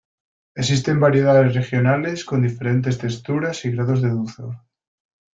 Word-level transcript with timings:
Existen 0.55 0.99
variedades 0.99 1.53
regionales, 1.53 2.25
con 2.25 2.41
diferentes 2.41 2.97
texturas 2.97 3.63
y 3.65 3.71
grados 3.71 4.01
de 4.01 4.09
dulzor. 4.09 4.57